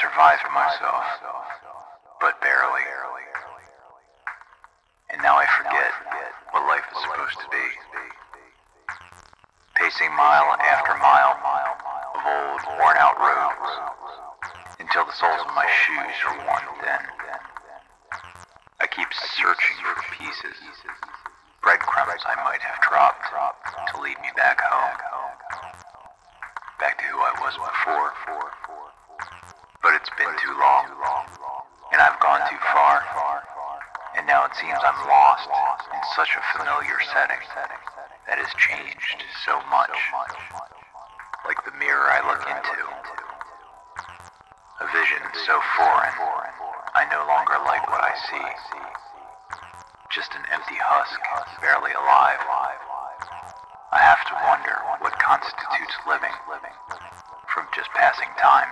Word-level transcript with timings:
survived 0.00 0.42
myself, 0.50 1.04
but 2.20 2.40
barely. 2.40 2.82
And 5.10 5.22
now 5.22 5.36
I 5.38 5.46
forget 5.46 5.92
what 6.50 6.66
life 6.66 6.82
is 6.90 6.98
supposed 6.98 7.38
to 7.38 7.48
be. 7.54 7.66
Pacing 9.78 10.10
mile 10.18 10.58
after 10.58 10.98
mile 10.98 11.38
of 11.38 12.22
old, 12.26 12.62
worn 12.78 12.96
out 12.98 13.14
roads 13.22 13.70
until 14.80 15.06
the 15.06 15.14
soles 15.14 15.42
of 15.46 15.54
my 15.54 15.66
shoes 15.66 16.16
are 16.26 16.38
worn 16.42 16.66
thin. 16.82 17.04
I 18.80 18.86
keep 18.90 19.10
searching 19.14 19.78
for 19.78 19.94
pieces, 20.18 20.58
breadcrumbs 21.62 22.22
I 22.26 22.34
might 22.42 22.62
have 22.62 22.80
dropped 22.82 23.30
to 23.94 24.00
lead 24.02 24.18
me 24.18 24.30
back 24.34 24.60
home, 24.60 24.98
back 26.80 26.98
to 26.98 27.04
who 27.04 27.18
I 27.18 27.32
was 27.38 27.54
before. 27.54 28.10
Too 32.54 32.62
far, 32.70 33.02
and 34.14 34.26
now 34.30 34.46
it 34.46 34.54
seems 34.54 34.78
I'm 34.78 35.00
lost 35.10 35.50
in 35.90 35.98
such 36.14 36.38
a 36.38 36.42
familiar 36.54 37.02
setting 37.10 37.42
that 38.30 38.38
has 38.38 38.52
changed 38.54 39.26
so 39.42 39.58
much, 39.74 39.90
like 41.42 41.58
the 41.66 41.74
mirror 41.82 42.06
I 42.14 42.22
look 42.22 42.46
into. 42.46 42.78
A 44.78 44.86
vision 44.94 45.22
so 45.42 45.58
foreign, 45.74 46.14
I 46.94 47.02
no 47.10 47.26
longer 47.26 47.58
like 47.66 47.90
what 47.90 48.06
I 48.06 48.14
see. 48.30 48.46
Just 50.14 50.30
an 50.38 50.46
empty 50.54 50.78
husk, 50.78 51.18
barely 51.58 51.90
alive. 51.90 52.38
I 53.90 53.98
have 53.98 54.22
to 54.30 54.34
wonder 54.46 54.78
what 55.02 55.18
constitutes 55.18 55.96
living 56.06 56.34
from 57.50 57.66
just 57.74 57.90
passing 57.98 58.30
time. 58.38 58.70